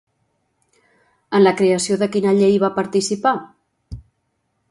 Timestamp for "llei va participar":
2.39-3.37